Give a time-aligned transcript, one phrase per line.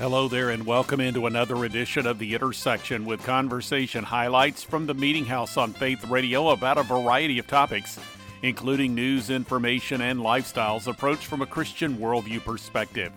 [0.00, 4.94] Hello there, and welcome into another edition of The Intersection with conversation highlights from the
[4.94, 7.98] Meeting House on Faith Radio about a variety of topics,
[8.40, 13.12] including news, information, and lifestyles approached from a Christian worldview perspective.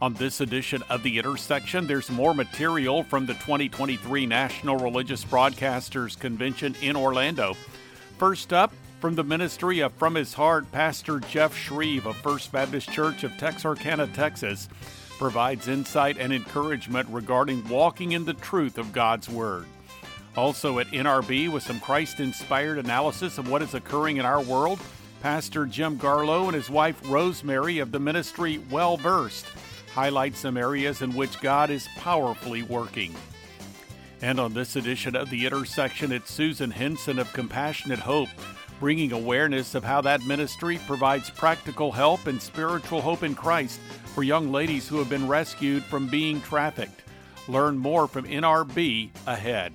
[0.00, 6.16] On this edition of The Intersection, there's more material from the 2023 National Religious Broadcasters
[6.16, 7.56] Convention in Orlando.
[8.18, 12.92] First up, from the ministry of From His Heart, Pastor Jeff Schreve of First Baptist
[12.92, 14.68] Church of Texarkana, Texas
[15.22, 19.66] provides insight and encouragement regarding walking in the truth of God's Word.
[20.36, 24.80] Also at NRB, with some Christ inspired analysis of what is occurring in our world,
[25.20, 29.46] Pastor Jim Garlow and his wife Rosemary of the ministry Well Versed
[29.94, 33.14] highlight some areas in which God is powerfully working.
[34.22, 38.28] And on this edition of The Intersection, it's Susan Henson of Compassionate Hope,
[38.82, 44.24] bringing awareness of how that ministry provides practical help and spiritual hope in Christ for
[44.24, 47.04] young ladies who have been rescued from being trafficked.
[47.46, 49.72] Learn more from NRB ahead.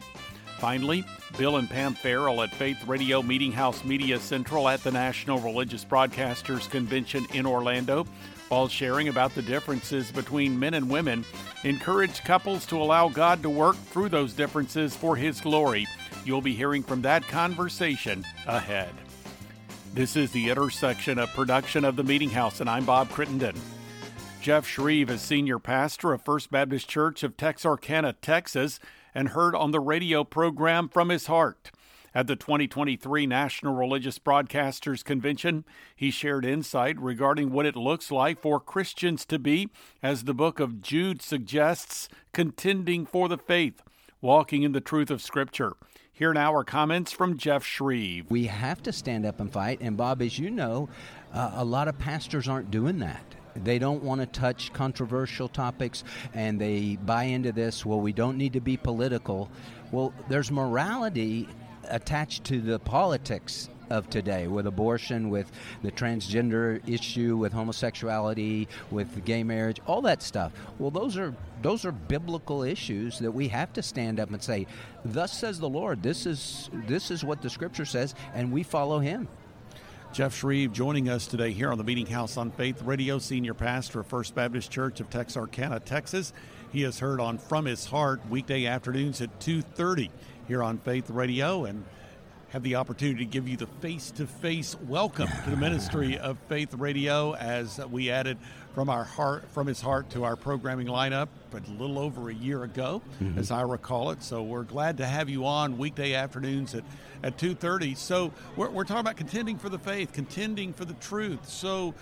[0.60, 1.06] Finally,
[1.38, 5.86] Bill and Pam Farrel at Faith Radio Meeting House Media Central at the National Religious
[5.86, 8.06] Broadcasters Convention in Orlando,
[8.50, 11.24] while sharing about the differences between men and women,
[11.64, 15.88] encourage couples to allow God to work through those differences for His glory.
[16.28, 18.94] You'll be hearing from that conversation ahead.
[19.94, 23.56] This is the intersection of production of the Meeting House, and I'm Bob Crittenden.
[24.42, 28.78] Jeff Schreve is senior pastor of First Baptist Church of Texarkana, Texas,
[29.16, 31.72] and heard on the radio program From His Heart.
[32.14, 35.64] At the 2023 National Religious Broadcasters Convention,
[35.96, 39.70] he shared insight regarding what it looks like for Christians to be,
[40.04, 43.82] as the book of Jude suggests, contending for the faith,
[44.20, 45.78] walking in the truth of Scripture.
[46.18, 48.26] Here now are comments from Jeff Schreve.
[48.32, 50.90] We have to stand up and fight, and Bob, as you know,
[51.32, 53.36] uh, a lot of pastors aren't doing that.
[53.56, 57.86] They don't want to touch controversial topics and they buy into this.
[57.86, 59.52] Well, we don't need to be political.
[59.92, 61.48] Well, there's morality
[61.84, 65.52] attached to the politics of today with abortion, with
[65.84, 70.52] the transgender issue, with homosexuality, with gay marriage, all that stuff.
[70.80, 74.68] Well, those are those are biblical issues that we have to stand up and say,
[75.04, 76.04] "Thus says the Lord.
[76.04, 79.28] This is this is what the Scripture says, and we follow Him."
[80.14, 84.00] Jeff Schreve joining us today here on the Meeting House on Faith Radio, senior pastor
[84.00, 86.34] of First Baptist Church of Texarkana, Texas.
[86.72, 90.10] He is heard on From His Heart weekday afternoons at 2:30
[90.48, 91.84] here on Faith Radio and
[92.50, 97.34] have the opportunity to give you the face-to-face welcome to the ministry of Faith Radio
[97.36, 98.38] as we added
[98.74, 102.64] from our heart from his heart to our programming lineup a little over a year
[102.64, 103.38] ago mm-hmm.
[103.38, 104.24] as I recall it.
[104.24, 106.84] So we're glad to have you on weekday afternoons at
[107.24, 111.50] at 2.30 so we're, we're talking about contending for the faith contending for the truth.
[111.50, 111.96] So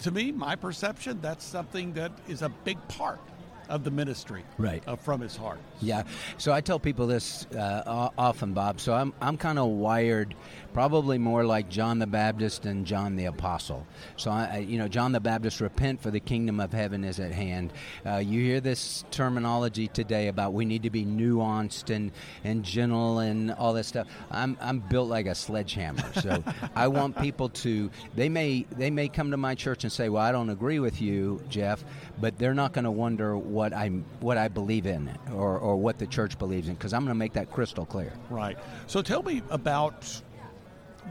[0.00, 3.20] to me my perception that's something that is a big part
[3.68, 4.82] of the ministry right.
[4.86, 5.58] uh, from his heart.
[5.80, 6.02] Yeah.
[6.38, 8.80] So i tell people this uh, often bob.
[8.80, 10.34] So i'm, I'm kind of wired
[10.78, 13.84] probably more like John the Baptist and John the Apostle.
[14.16, 17.32] So, I, you know, John the Baptist, repent for the kingdom of heaven is at
[17.32, 17.72] hand.
[18.06, 22.12] Uh, you hear this terminology today about we need to be nuanced and,
[22.44, 24.06] and gentle and all that stuff.
[24.30, 26.12] I'm, I'm built like a sledgehammer.
[26.22, 26.44] So
[26.76, 30.22] I want people to, they may, they may come to my church and say, well,
[30.22, 31.84] I don't agree with you, Jeff,
[32.20, 33.88] but they're not going to wonder what I,
[34.20, 37.18] what I believe in or, or what the church believes in because I'm going to
[37.18, 38.12] make that crystal clear.
[38.30, 38.56] Right.
[38.86, 40.22] So tell me about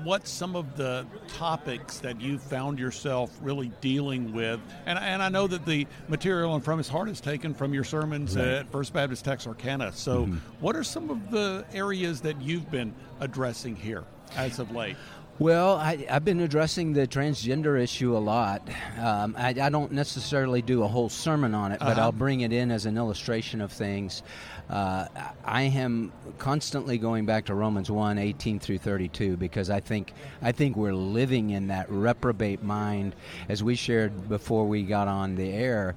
[0.03, 4.59] what some of the topics that you found yourself really dealing with.
[4.85, 7.83] And, and I know that the material and From His Heart is taken from your
[7.83, 8.47] sermons right.
[8.47, 9.91] at First Baptist Texarkana.
[9.93, 10.37] So, mm-hmm.
[10.59, 14.03] what are some of the areas that you've been addressing here
[14.35, 14.97] as of late?
[15.39, 18.67] Well, I, have been addressing the transgender issue a lot.
[18.99, 22.01] Um, I, I, don't necessarily do a whole sermon on it, but uh-huh.
[22.01, 24.23] I'll bring it in as an illustration of things.
[24.67, 25.05] Uh,
[25.45, 30.53] I am constantly going back to Romans 1 18 through 32 because I think, I
[30.53, 33.15] think we're living in that reprobate mind,
[33.47, 35.95] as we shared before we got on the air.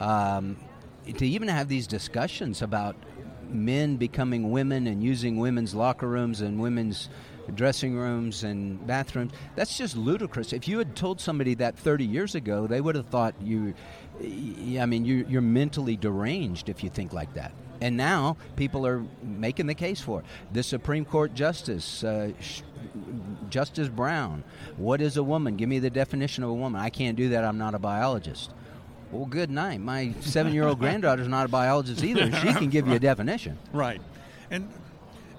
[0.00, 0.56] Um,
[1.16, 2.96] to even have these discussions about
[3.48, 7.08] men becoming women and using women's locker rooms and women's
[7.54, 9.32] dressing rooms and bathrooms.
[9.56, 10.52] That's just ludicrous.
[10.52, 13.74] If you had told somebody that 30 years ago, they would have thought you,
[14.20, 17.52] I mean, you, you're mentally deranged if you think like that.
[17.80, 20.26] And now people are making the case for it.
[20.52, 22.32] The Supreme Court Justice, uh,
[23.48, 24.44] Justice Brown,
[24.76, 25.56] what is a woman?
[25.56, 26.80] Give me the definition of a woman.
[26.80, 27.44] I can't do that.
[27.44, 28.50] I'm not a biologist.
[29.10, 29.80] Well, good night.
[29.80, 32.30] My seven year old granddaughter's not a biologist either.
[32.32, 33.58] She can give you a definition.
[33.72, 34.00] Right.
[34.50, 34.68] And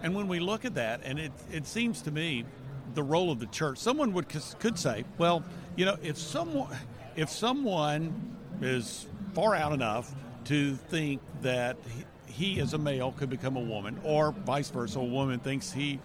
[0.04, 2.46] and when we look at that, and it, it seems to me
[2.94, 4.28] the role of the church, someone would
[4.60, 5.44] could say, well,
[5.76, 6.76] you know, if someone
[7.16, 8.14] if someone
[8.62, 10.14] is far out enough
[10.46, 11.78] to think that
[12.26, 15.00] he, as a male, could become a woman, or vice versa.
[15.00, 16.00] A woman thinks he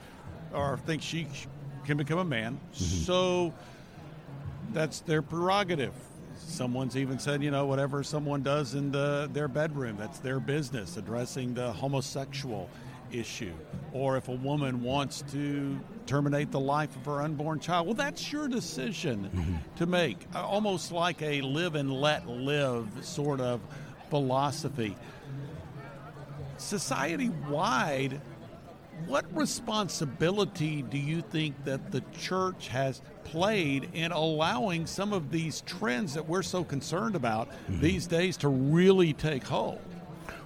[0.53, 1.27] or thinks she
[1.85, 2.59] can become a man.
[2.75, 2.85] Mm-hmm.
[3.03, 3.55] So
[4.73, 5.93] that's their prerogative.
[6.39, 10.97] Someone's even said, you know, whatever someone does in the, their bedroom, that's their business,
[10.97, 12.71] addressing the homosexual
[13.19, 13.53] issue.
[13.93, 18.33] Or if a woman wants to terminate the life of her unborn child, well, that's
[18.33, 19.55] your decision mm-hmm.
[19.77, 20.19] to make.
[20.35, 23.61] Almost like a live and let live sort of
[24.11, 24.97] philosophy.
[26.59, 28.21] Society wide,
[29.07, 35.61] what responsibility do you think that the church has played in allowing some of these
[35.63, 37.81] trends that we're so concerned about mm-hmm.
[37.81, 39.81] these days to really take hold?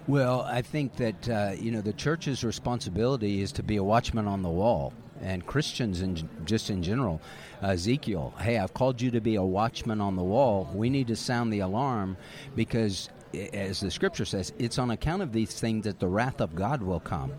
[0.06, 4.26] Well, I think that uh, you know the church's responsibility is to be a watchman
[4.26, 7.20] on the wall, and Christians, in, just in general,
[7.62, 10.69] Ezekiel, hey, I've called you to be a watchman on the wall.
[10.75, 12.17] We need to sound the alarm
[12.56, 13.11] because
[13.53, 16.82] as the scripture says, it's on account of these things that the wrath of God
[16.82, 17.32] will come.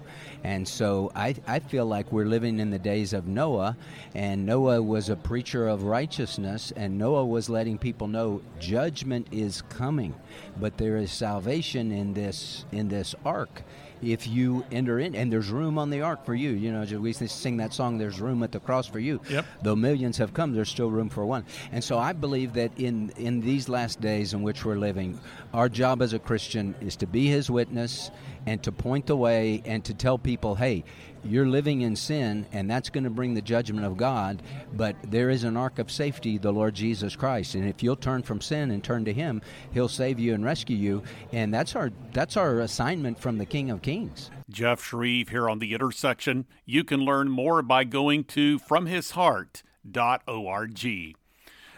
[0.43, 3.77] And so I, I feel like we're living in the days of Noah,
[4.15, 9.61] and Noah was a preacher of righteousness, and Noah was letting people know judgment is
[9.63, 10.15] coming,
[10.59, 13.63] but there is salvation in this in this ark
[14.01, 16.51] if you enter in, and there's room on the ark for you.
[16.51, 19.45] You know, we sing that song, "There's room at the cross for you." Yep.
[19.63, 21.45] Though millions have come, there's still room for one.
[21.71, 25.19] And so I believe that in in these last days in which we're living,
[25.53, 28.11] our job as a Christian is to be His witness
[28.45, 30.83] and to point the way and to tell people, hey,
[31.23, 34.41] you're living in sin, and that's going to bring the judgment of God.
[34.73, 38.23] But there is an ark of safety, the Lord Jesus Christ, and if you'll turn
[38.23, 39.41] from sin and turn to Him,
[39.71, 41.03] He'll save you and rescue you.
[41.31, 44.31] And that's our that's our assignment from the King of Kings.
[44.49, 46.45] Jeff Schreve here on the intersection.
[46.65, 51.20] You can learn more by going to FromHisHeart.org.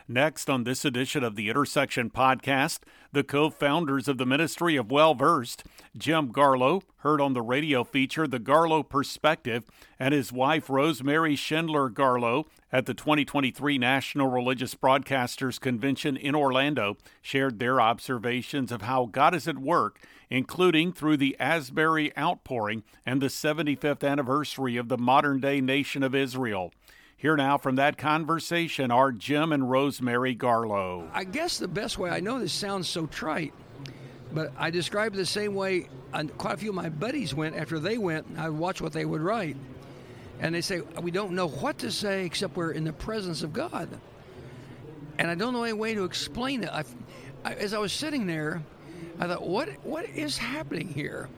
[0.07, 2.79] Next, on this edition of the Intersection podcast,
[3.13, 5.63] the co founders of the Ministry of Well Versed,
[5.97, 9.63] Jim Garlow, heard on the radio feature The Garlow Perspective,
[9.97, 16.97] and his wife Rosemary Schindler Garlow at the 2023 National Religious Broadcasters Convention in Orlando,
[17.21, 23.21] shared their observations of how God is at work, including through the Asbury outpouring and
[23.21, 26.73] the 75th anniversary of the modern day nation of Israel.
[27.23, 31.07] Here now from that conversation are Jim and Rosemary Garlow.
[31.13, 33.53] I guess the best way, I know this sounds so trite,
[34.33, 35.87] but I describe it the same way
[36.37, 38.27] quite a few of my buddies went after they went.
[38.37, 39.55] I would watch what they would write.
[40.41, 43.53] And they say, We don't know what to say except we're in the presence of
[43.53, 43.87] God.
[45.17, 46.71] And I don't know any way to explain it.
[46.73, 46.83] I,
[47.45, 48.61] I, as I was sitting there,
[49.17, 51.29] I thought, what what is happening here?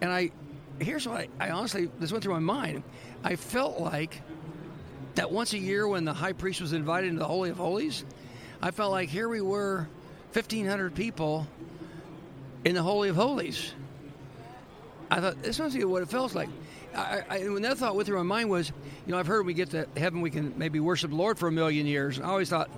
[0.00, 0.30] And I,
[0.78, 2.84] here's what I, I honestly, this went through my mind.
[3.22, 4.22] I felt like
[5.16, 8.04] that once a year when the high priest was invited into the Holy of Holies,
[8.62, 9.88] I felt like here we were,
[10.32, 11.46] 1,500 people
[12.64, 13.72] in the Holy of Holies.
[15.10, 16.48] I thought, this must be what it feels like.
[16.94, 18.70] I, I, another thought went through my mind was,
[19.06, 21.38] you know, I've heard when we get to heaven, we can maybe worship the Lord
[21.38, 22.18] for a million years.
[22.18, 22.70] And I always thought,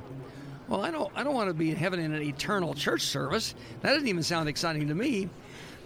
[0.69, 3.55] well, I don't, I don't want to be in heaven in an eternal church service.
[3.81, 5.29] That doesn't even sound exciting to me.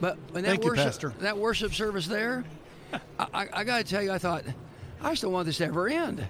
[0.00, 2.44] But when that Thank worship, you, that worship service there,
[3.18, 4.44] I, I got to tell you, I thought,
[5.00, 6.26] I just don't want this to ever end.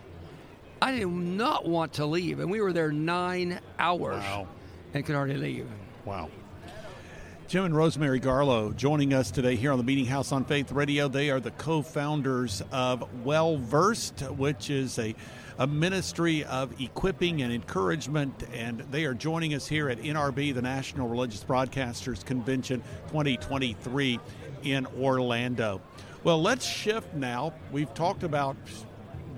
[0.82, 4.48] I did not want to leave, and we were there nine hours wow.
[4.92, 5.68] and could hardly leave.
[6.04, 6.28] Wow.
[7.46, 11.06] Jim and Rosemary Garlow joining us today here on the Meeting House on Faith Radio.
[11.06, 15.14] They are the co founders of Well Versed, which is a,
[15.56, 18.42] a ministry of equipping and encouragement.
[18.52, 24.18] And they are joining us here at NRB, the National Religious Broadcasters Convention 2023
[24.64, 25.80] in Orlando.
[26.24, 27.52] Well, let's shift now.
[27.70, 28.56] We've talked about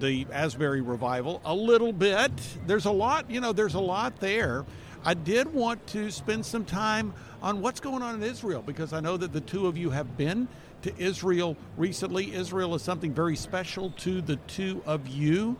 [0.04, 2.30] the Asbury revival a little bit.
[2.66, 4.66] There's a lot, you know, there's a lot there.
[5.02, 9.00] I did want to spend some time on what's going on in Israel because I
[9.00, 10.46] know that the two of you have been
[10.82, 12.34] to Israel recently.
[12.34, 15.56] Israel is something very special to the two of you.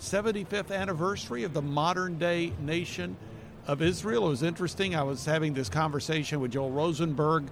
[0.00, 3.16] 75th anniversary of the modern day nation
[3.66, 4.26] of Israel.
[4.26, 4.96] It was interesting.
[4.96, 7.44] I was having this conversation with Joel Rosenberg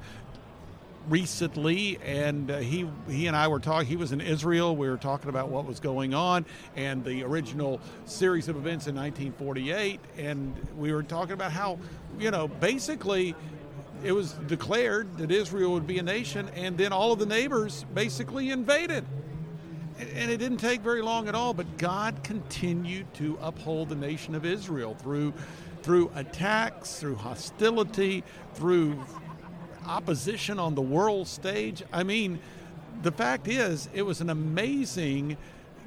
[1.10, 3.86] recently, and uh, he he and I were talking.
[3.86, 4.74] He was in Israel.
[4.76, 8.94] We were talking about what was going on and the original series of events in
[8.94, 11.78] 1948, and we were talking about how
[12.18, 13.34] you know basically
[14.02, 17.84] it was declared that Israel would be a nation, and then all of the neighbors
[17.92, 19.04] basically invaded.
[20.14, 24.34] And it didn't take very long at all, but God continued to uphold the nation
[24.34, 25.34] of Israel through
[25.82, 28.22] through attacks, through hostility,
[28.54, 29.02] through
[29.90, 31.82] opposition on the world stage.
[31.92, 32.38] I mean,
[33.02, 35.36] the fact is, it was an amazing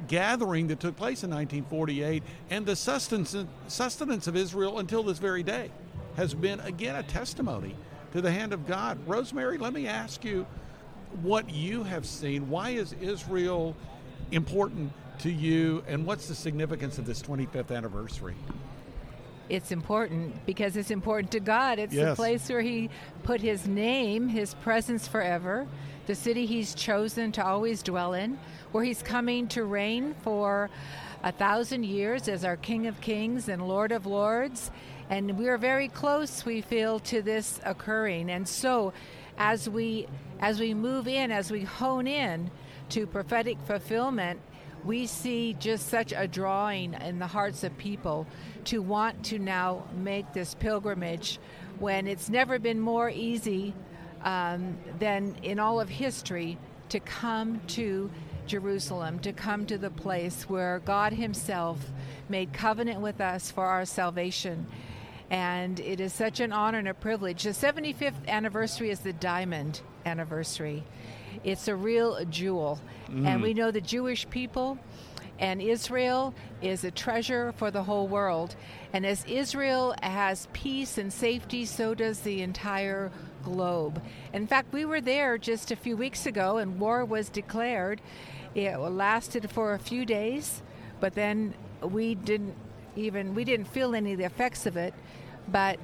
[0.07, 3.36] gathering that took place in 1948, and the sustenance,
[3.67, 5.72] sustenance of Israel until this very day
[6.17, 7.75] has been, again, a testimony
[8.12, 9.00] to the hand of God.
[9.07, 10.45] Rosemary, let me ask you
[11.22, 12.50] what you have seen.
[12.50, 13.75] Why is Israel
[14.31, 18.36] important to you, and what's the significance of this 25th anniversary?
[19.50, 21.79] It's important because it's important to God.
[21.79, 22.09] It's yes.
[22.09, 22.89] the place where He
[23.23, 25.67] put His name, His presence forever,
[26.07, 28.39] the city He's chosen to always dwell in,
[28.71, 30.69] where He's coming to reign for
[31.23, 34.71] a thousand years as our King of Kings and Lord of Lords.
[35.09, 38.29] And we are very close, we feel, to this occurring.
[38.29, 38.93] And so,
[39.38, 40.07] as we
[40.39, 42.51] as we move in, as we hone in
[42.89, 44.39] to prophetic fulfillment,
[44.85, 48.27] we see just such a drawing in the hearts of people
[48.65, 51.39] to want to now make this pilgrimage
[51.79, 53.73] when it's never been more easy
[54.23, 56.57] um, than in all of history
[56.89, 58.09] to come to
[58.45, 61.79] Jerusalem, to come to the place where God Himself
[62.29, 64.67] made covenant with us for our salvation.
[65.29, 67.43] And it is such an honor and a privilege.
[67.43, 70.83] The 75th anniversary is the diamond anniversary.
[71.43, 72.79] It's a real jewel.
[73.09, 73.27] Mm.
[73.27, 74.77] And we know the Jewish people
[75.39, 78.55] and Israel is a treasure for the whole world.
[78.93, 83.11] And as Israel has peace and safety, so does the entire
[83.43, 84.01] globe.
[84.31, 88.01] In fact, we were there just a few weeks ago and war was declared.
[88.55, 90.61] It lasted for a few days,
[90.99, 92.55] but then we didn't
[92.95, 94.93] even we didn't feel any of the effects of it,
[95.47, 95.79] but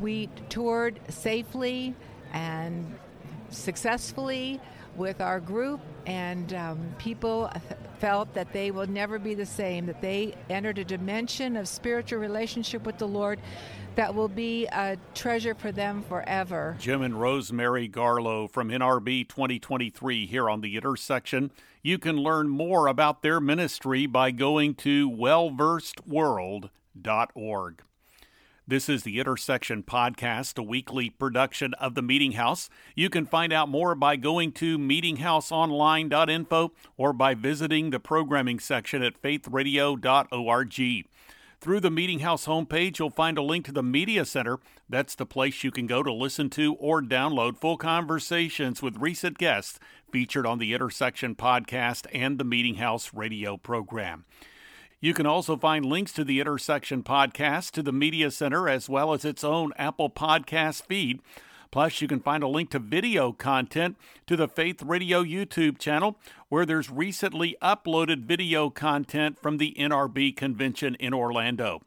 [0.00, 1.94] we toured safely
[2.32, 2.98] and
[3.50, 4.60] successfully
[4.96, 7.50] with our group, and um, people
[7.98, 12.18] felt that they will never be the same, that they entered a dimension of spiritual
[12.18, 13.40] relationship with the Lord
[13.94, 16.76] that will be a treasure for them forever.
[16.78, 21.50] Jim and Rosemary Garlow from NRB 2023 here on the intersection.
[21.82, 27.82] You can learn more about their ministry by going to wellversedworld.org.
[28.68, 32.68] This is the Intersection Podcast, a weekly production of the Meeting House.
[32.94, 39.02] You can find out more by going to meetinghouseonline.info or by visiting the programming section
[39.02, 41.06] at faithradio.org.
[41.62, 44.58] Through the Meeting House homepage, you'll find a link to the Media Center.
[44.86, 49.38] That's the place you can go to listen to or download full conversations with recent
[49.38, 49.80] guests
[50.12, 54.26] featured on the Intersection podcast and the Meeting House radio program.
[55.00, 59.12] You can also find links to the Intersection podcast, to the Media Center, as well
[59.12, 61.20] as its own Apple Podcast feed.
[61.70, 66.16] Plus, you can find a link to video content to the Faith Radio YouTube channel,
[66.48, 71.80] where there's recently uploaded video content from the NRB convention in Orlando.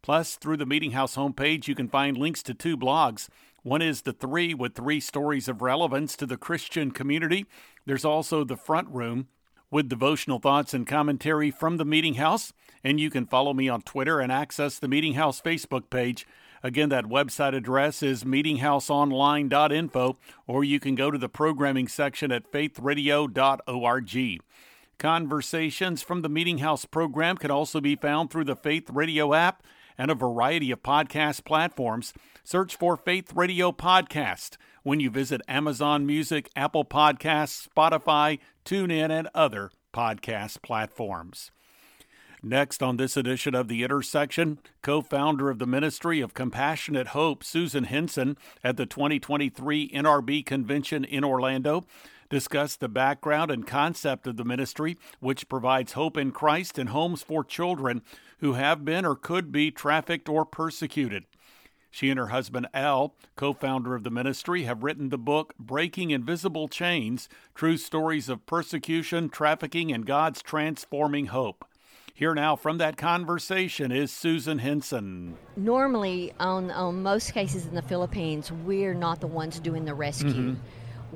[0.00, 3.28] Plus, through the Meeting House homepage, you can find links to two blogs.
[3.62, 7.44] One is The Three, with three stories of relevance to the Christian community.
[7.84, 9.28] There's also The Front Room,
[9.74, 12.52] with devotional thoughts and commentary from the Meeting House.
[12.84, 16.28] And you can follow me on Twitter and access the Meeting House Facebook page.
[16.62, 20.16] Again, that website address is meetinghouseonline.info,
[20.46, 24.40] or you can go to the programming section at faithradio.org.
[24.96, 29.64] Conversations from the Meeting House program can also be found through the Faith Radio app
[29.98, 32.14] and a variety of podcast platforms.
[32.44, 39.28] Search for Faith Radio Podcast when you visit Amazon Music, Apple Podcasts, Spotify, TuneIn, and
[39.34, 41.50] other podcast platforms.
[42.42, 47.42] Next on this edition of The Intersection, co founder of the Ministry of Compassionate Hope,
[47.42, 51.86] Susan Henson, at the 2023 NRB convention in Orlando,
[52.28, 57.22] discussed the background and concept of the ministry, which provides hope in Christ and homes
[57.22, 58.02] for children
[58.40, 61.24] who have been or could be trafficked or persecuted.
[61.94, 66.10] She and her husband Al, co founder of the ministry, have written the book Breaking
[66.10, 71.64] Invisible Chains True Stories of Persecution, Trafficking, and God's Transforming Hope.
[72.12, 75.36] Here now from that conversation is Susan Henson.
[75.56, 80.32] Normally, on, on most cases in the Philippines, we're not the ones doing the rescue.
[80.32, 80.60] Mm-hmm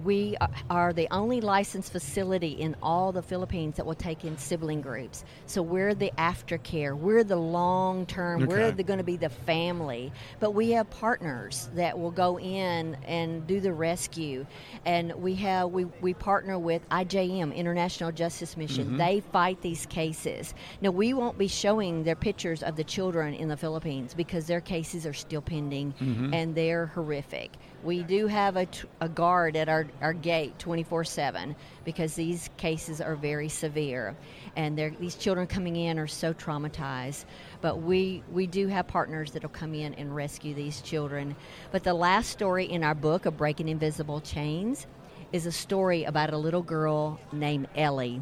[0.04, 0.36] we
[0.70, 5.24] are the only licensed facility in all the Philippines that will take in sibling groups.
[5.46, 6.96] So we're the aftercare.
[6.96, 8.42] We're the long term.
[8.42, 8.72] Okay.
[8.72, 10.12] We're going to be the family.
[10.40, 14.46] But we have partners that will go in and do the rescue.
[14.84, 18.86] And we have we, we partner with IJM, International Justice Mission.
[18.86, 18.96] Mm-hmm.
[18.98, 20.54] They fight these cases.
[20.80, 24.60] Now we won't be showing their pictures of the children in the Philippines because their
[24.60, 26.34] cases are still pending mm-hmm.
[26.34, 27.52] and they're horrific.
[27.84, 31.54] We do have a guard at our, our gate 24 7
[31.84, 34.16] because these cases are very severe.
[34.56, 37.24] And these children coming in are so traumatized.
[37.60, 41.36] But we, we do have partners that will come in and rescue these children.
[41.70, 44.88] But the last story in our book of Breaking Invisible Chains
[45.32, 48.20] is a story about a little girl named Ellie.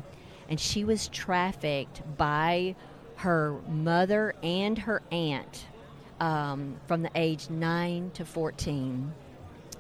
[0.50, 2.76] And she was trafficked by
[3.16, 5.64] her mother and her aunt
[6.20, 9.12] um, from the age 9 to 14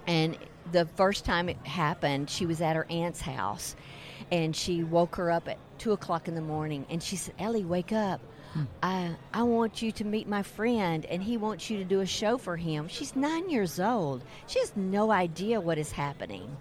[0.06, 0.36] And
[0.72, 3.76] the first time it happened, she was at her aunt's house,
[4.30, 7.64] and she woke her up at two o'clock in the morning, and she said, "Ellie,
[7.64, 8.20] wake up."
[8.52, 8.62] Hmm.
[8.82, 12.06] I, I want you to meet my friend, and he wants you to do a
[12.06, 12.88] show for him.
[12.88, 14.24] She's nine years old.
[14.46, 16.56] She has no idea what is happening,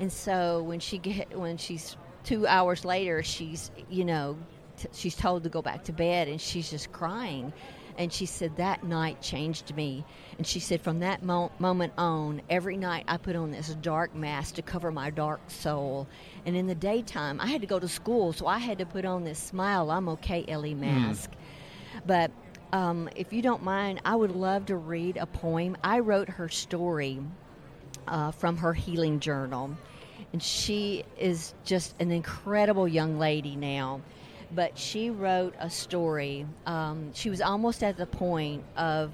[0.00, 4.36] and so when she get when she's two hours later, she's you know
[4.78, 7.52] t- she's told to go back to bed, and she's just crying.
[7.96, 10.04] And she said that night changed me.
[10.36, 14.14] And she said from that mo- moment on, every night I put on this dark
[14.14, 16.08] mask to cover my dark soul.
[16.44, 19.04] And in the daytime, I had to go to school, so I had to put
[19.04, 21.30] on this smile, I'm okay, Ellie mask.
[22.06, 22.30] But
[22.72, 25.76] um, if you don't mind, I would love to read a poem.
[25.84, 27.20] I wrote her story
[28.08, 29.76] uh, from her healing journal.
[30.32, 34.00] And she is just an incredible young lady now.
[34.54, 36.46] But she wrote a story.
[36.66, 39.10] Um, she was almost at the point of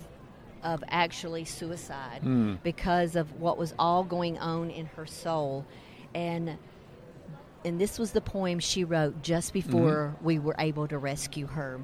[0.62, 2.20] of actually suicide
[2.62, 5.64] because of what was all going on in her soul,
[6.14, 6.58] and
[7.64, 11.80] and this was the poem she wrote just before we were able to rescue her.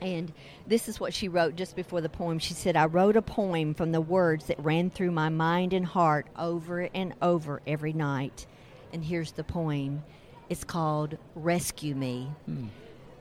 [0.00, 0.32] And
[0.66, 2.38] this is what she wrote just before the poem.
[2.38, 5.84] She said, I wrote a poem from the words that ran through my mind and
[5.84, 8.46] heart over and over every night.
[8.92, 10.04] And here's the poem
[10.48, 12.30] it's called Rescue Me.
[12.46, 12.66] Hmm.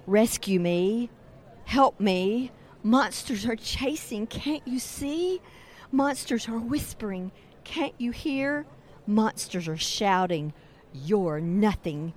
[0.05, 1.09] Rescue me.
[1.65, 2.51] Help me.
[2.83, 4.27] Monsters are chasing.
[4.27, 5.41] Can't you see?
[5.91, 7.31] Monsters are whispering.
[7.63, 8.65] Can't you hear?
[9.05, 10.53] Monsters are shouting.
[10.93, 12.13] You're nothing.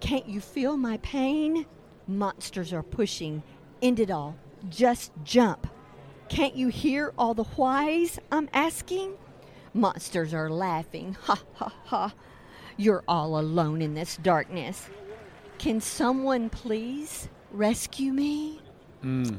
[0.00, 1.66] Can't you feel my pain?
[2.08, 3.42] Monsters are pushing.
[3.80, 4.36] End it all.
[4.68, 5.68] Just jump.
[6.28, 9.14] Can't you hear all the whys I'm asking?
[9.72, 11.16] Monsters are laughing.
[11.22, 12.12] Ha ha ha.
[12.80, 14.88] You're all alone in this darkness.
[15.58, 18.62] Can someone please rescue me?
[19.04, 19.38] Mm.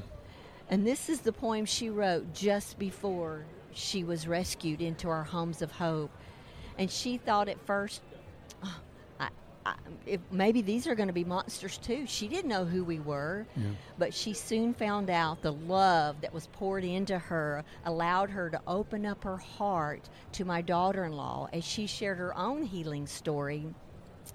[0.69, 5.63] And this is the poem she wrote just before she was rescued into our homes
[5.63, 6.11] of hope.
[6.77, 8.10] And she thought at first, "Oh, I, I,
[10.05, 12.05] if maybe these are going to be monsters too.
[12.07, 13.45] She didn't know who we were,
[13.97, 18.61] but she soon found out the love that was poured into her allowed her to
[18.67, 23.07] open up her heart to my daughter in law as she shared her own healing
[23.07, 23.65] story.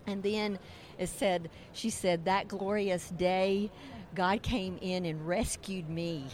[0.06, 0.58] And then
[0.98, 3.70] it said, she said, that glorious day,
[4.14, 6.26] God came in and rescued me,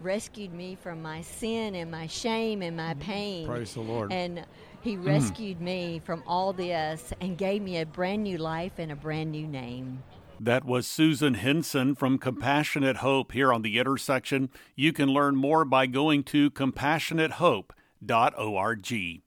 [0.00, 3.00] rescued me from my sin and my shame and my mm-hmm.
[3.00, 3.46] pain.
[3.46, 4.12] Praise the Lord.
[4.12, 4.44] And
[4.80, 5.06] He mm.
[5.06, 9.30] rescued me from all this and gave me a brand new life and a brand
[9.30, 10.02] new name.
[10.42, 14.48] That was Susan Henson from Compassionate Hope here on the intersection.
[14.74, 19.22] You can learn more by going to compassionatehope.org.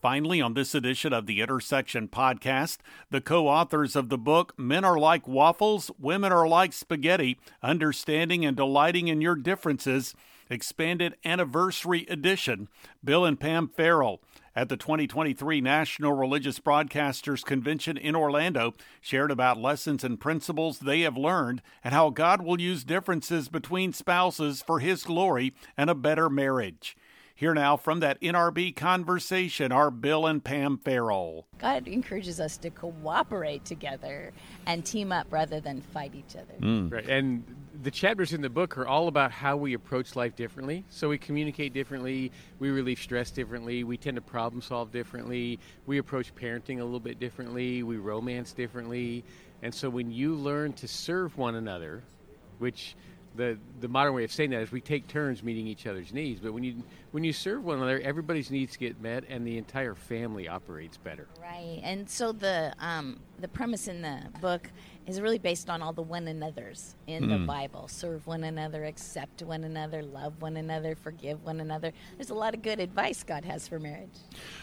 [0.00, 2.78] Finally, on this edition of the Intersection podcast,
[3.10, 8.44] the co authors of the book Men Are Like Waffles, Women Are Like Spaghetti Understanding
[8.44, 10.14] and Delighting in Your Differences,
[10.48, 12.68] expanded anniversary edition,
[13.02, 14.20] Bill and Pam Farrel
[14.56, 21.00] at the 2023 National Religious Broadcasters Convention in Orlando shared about lessons and principles they
[21.00, 25.94] have learned and how God will use differences between spouses for His glory and a
[25.94, 26.96] better marriage.
[27.36, 31.46] Here now from that NRB conversation are Bill and Pam Farrel.
[31.58, 34.32] God encourages us to cooperate together
[34.66, 36.54] and team up rather than fight each other.
[36.60, 36.90] Hmm.
[36.90, 37.08] Right.
[37.08, 37.42] And
[37.82, 40.84] the chapters in the book are all about how we approach life differently.
[40.90, 45.98] So we communicate differently, we relieve stress differently, we tend to problem solve differently, we
[45.98, 49.24] approach parenting a little bit differently, we romance differently.
[49.60, 52.04] And so when you learn to serve one another,
[52.58, 52.94] which
[53.34, 56.40] the the modern way of saying that is we take turns meeting each other's needs,
[56.40, 59.94] but when you when you serve one another, everybody's needs get met and the entire
[59.94, 61.26] family operates better.
[61.40, 61.80] Right.
[61.82, 64.70] And so the um, the premise in the book
[65.06, 67.88] is really based on all the one another's in the Bible.
[67.88, 71.92] Serve one another, accept one another, love one another, forgive one another.
[72.16, 74.16] There's a lot of good advice God has for marriage.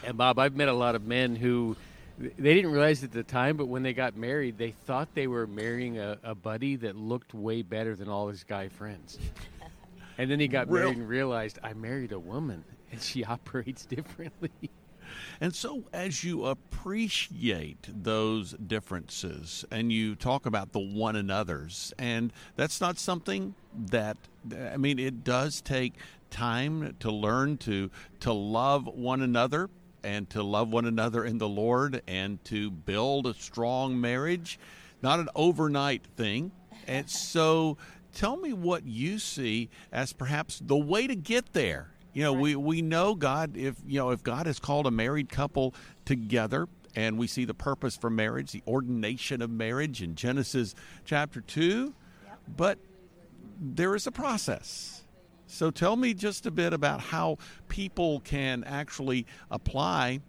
[0.04, 1.76] And Bob, I've met a lot of men who
[2.22, 5.48] they didn't realize at the time, but when they got married, they thought they were
[5.48, 9.18] marrying a, a buddy that looked way better than all his guy friends.
[10.18, 14.52] and then he got married and realized I married a woman and she operates differently.
[15.42, 22.32] And so, as you appreciate those differences and you talk about the one another's, and
[22.56, 23.56] that's not something
[23.88, 24.16] that,
[24.72, 25.96] I mean, it does take
[26.30, 29.70] time to learn to to love one another
[30.04, 34.60] and to love one another in the Lord and to build a strong marriage,
[35.02, 36.52] not an overnight thing.
[36.88, 37.78] And so,
[38.14, 41.92] tell me what you see as perhaps the way to get there.
[42.14, 45.30] You know, we, we know God if you know if God has called a married
[45.30, 50.76] couple together and we see the purpose for marriage, the ordination of marriage in Genesis
[51.06, 51.94] chapter 2,
[52.58, 52.78] but
[53.62, 55.01] there is a process.
[55.52, 57.38] So tell me just a bit about how
[57.68, 60.22] people can actually apply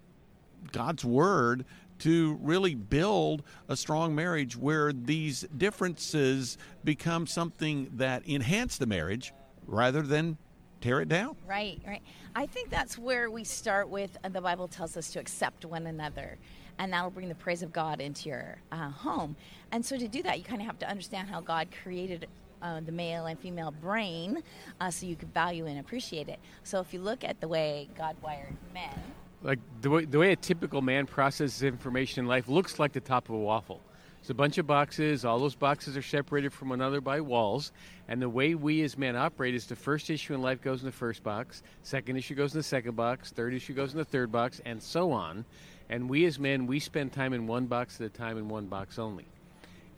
[0.72, 1.64] God's Word
[2.00, 9.32] to really build a strong marriage where these differences become something that enhance the marriage
[9.68, 10.38] rather than
[10.80, 11.36] tear it down.
[11.46, 12.02] Right, right.
[12.34, 15.86] I think that's where we start with uh, the Bible tells us to accept one
[15.86, 16.36] another,
[16.80, 19.36] and that'll bring the praise of God into your uh, home.
[19.70, 22.26] And so to do that, you kind of have to understand how God created
[22.62, 24.42] uh, the male and female brain
[24.80, 26.38] uh, so you can value and appreciate it.
[26.62, 28.94] So if you look at the way God wired men,
[29.42, 33.00] like the way, the way a typical man processes information in life looks like the
[33.00, 33.80] top of a waffle.
[34.20, 35.24] It's a bunch of boxes.
[35.24, 37.72] All those boxes are separated from one another by walls.
[38.06, 40.86] And the way we as men operate is the first issue in life goes in
[40.86, 44.04] the first box, second issue goes in the second box, third issue goes in the
[44.04, 45.44] third box, and so on.
[45.88, 48.66] And we as men, we spend time in one box at a time in one
[48.66, 49.26] box only.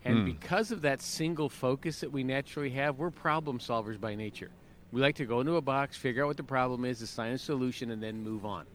[0.04, 0.24] And mm.
[0.26, 4.50] because of that single focus that we naturally have, we're problem solvers by nature.
[4.92, 7.38] We like to go into a box, figure out what the problem is, assign a
[7.38, 8.66] solution, and then move on.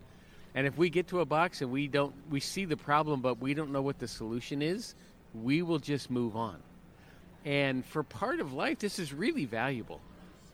[0.55, 3.39] And if we get to a box and we don't, we see the problem, but
[3.39, 4.95] we don't know what the solution is,
[5.33, 6.57] we will just move on.
[7.45, 10.01] And for part of life, this is really valuable.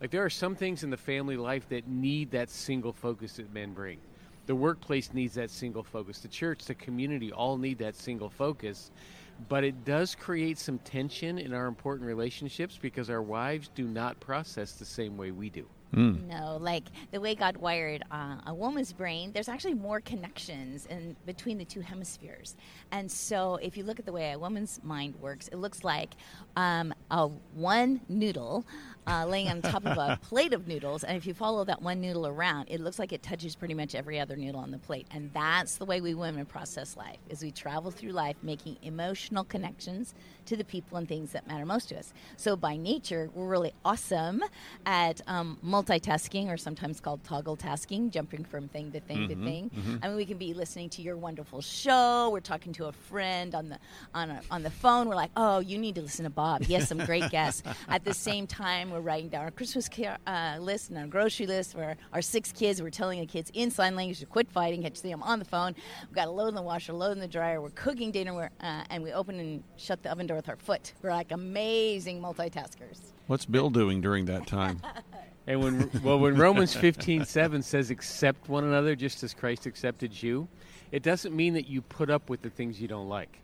[0.00, 3.52] Like there are some things in the family life that need that single focus that
[3.52, 3.98] men bring.
[4.46, 6.20] The workplace needs that single focus.
[6.20, 8.90] The church, the community all need that single focus.
[9.48, 14.18] But it does create some tension in our important relationships because our wives do not
[14.18, 15.68] process the same way we do.
[15.96, 16.26] Mm.
[16.28, 21.16] No, like the way God wired uh, a woman's brain, there's actually more connections in
[21.24, 22.54] between the two hemispheres.
[22.92, 26.14] And so, if you look at the way a woman's mind works, it looks like
[26.54, 28.66] um, a one noodle
[29.06, 31.02] uh, laying on top of a plate of noodles.
[31.02, 33.94] And if you follow that one noodle around, it looks like it touches pretty much
[33.94, 35.06] every other noodle on the plate.
[35.12, 39.44] And that's the way we women process life: is we travel through life making emotional
[39.44, 40.14] connections
[40.46, 42.12] to the people and things that matter most to us.
[42.36, 44.42] So by nature, we're really awesome
[44.84, 49.46] at um, multitasking, or sometimes called toggle tasking, jumping from thing to thing mm-hmm, to
[49.46, 49.70] thing.
[49.70, 49.96] Mm-hmm.
[50.02, 52.30] I mean, we can be listening to your wonderful show.
[52.32, 53.78] We're talking to a friend on the
[54.14, 55.08] on a, on the phone.
[55.08, 56.64] We're like, oh, you need to listen to Bob.
[56.64, 57.62] Yes, some great guests.
[57.88, 61.46] At the same time, we're writing down our Christmas care, uh, list and our grocery
[61.46, 62.82] list for our six kids.
[62.82, 64.86] We're telling the kids in sign language to quit fighting.
[64.96, 65.74] See them on the phone?
[66.08, 67.60] We've got a load in the washer, load in the dryer.
[67.60, 70.94] We're cooking dinner, uh, and we open and shut the oven door with our foot.
[71.02, 73.12] We're like amazing multitaskers.
[73.26, 74.80] What's Bill doing during that time?
[75.46, 80.22] and when well, when Romans fifteen seven says, "Accept one another, just as Christ accepted
[80.22, 80.48] you,"
[80.90, 83.38] it doesn't mean that you put up with the things you don't like.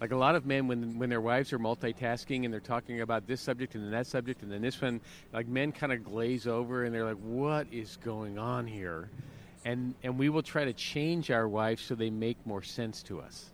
[0.00, 3.26] Like a lot of men, when when their wives are multitasking and they're talking about
[3.26, 5.00] this subject and then that subject and then this one,
[5.32, 9.08] like men kind of glaze over and they're like, "What is going on here?"
[9.64, 13.20] And and we will try to change our wives so they make more sense to
[13.20, 13.50] us.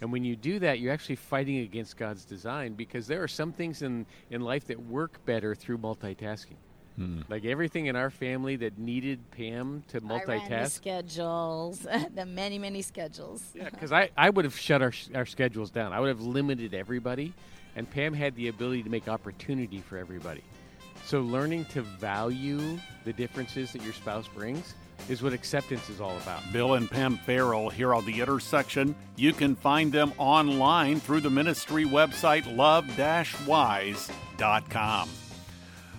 [0.00, 3.52] And when you do that, you're actually fighting against God's design because there are some
[3.52, 6.56] things in, in life that work better through multitasking.
[6.98, 7.20] Hmm.
[7.28, 10.48] Like everything in our family that needed Pam to multitask.
[10.48, 13.44] the schedules, the many, many schedules.
[13.54, 15.92] Yeah, because I, I would have shut our, our schedules down.
[15.92, 17.34] I would have limited everybody,
[17.76, 20.42] and Pam had the ability to make opportunity for everybody.
[21.04, 24.74] So learning to value the differences that your spouse brings
[25.08, 26.42] is what acceptance is all about.
[26.52, 28.96] Bill and Pam Farrel here on the intersection.
[29.14, 33.08] You can find them online through the ministry website love-wise.com.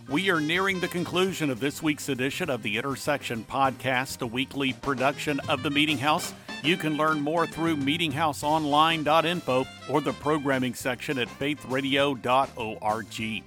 [0.09, 4.73] We are nearing the conclusion of this week's edition of the Intersection Podcast, a weekly
[4.73, 6.33] production of the Meeting House.
[6.63, 13.43] You can learn more through meetinghouseonline.info or the programming section at faithradio.org.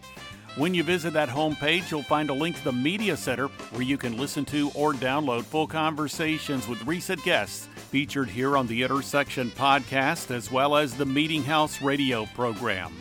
[0.55, 3.98] When you visit that homepage, you'll find a link to the Media Center where you
[3.98, 9.51] can listen to or download full conversations with recent guests featured here on the Intersection
[9.51, 12.92] podcast, as well as the Meeting House radio program.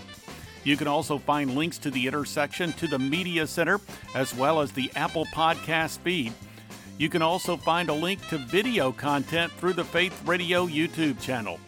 [0.63, 3.80] You can also find links to the intersection to the Media Center,
[4.13, 6.34] as well as the Apple Podcast feed.
[6.97, 11.60] You can also find a link to video content through the Faith Radio YouTube channel.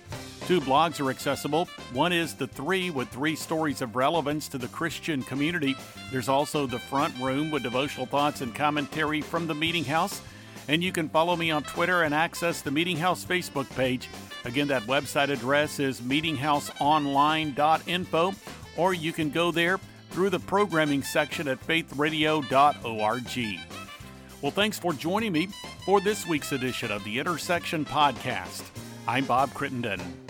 [0.45, 1.69] Two blogs are accessible.
[1.93, 5.75] One is The Three, with three stories of relevance to the Christian community.
[6.11, 10.21] There's also The Front Room, with devotional thoughts and commentary from the Meeting House.
[10.67, 14.07] And you can follow me on Twitter and access the Meeting House Facebook page.
[14.45, 18.33] Again, that website address is meetinghouseonline.info,
[18.77, 23.59] or you can go there through the programming section at faithradio.org.
[24.41, 25.49] Well, thanks for joining me
[25.85, 28.63] for this week's edition of the Intersection Podcast.
[29.07, 30.22] I'm Bob Crittenden.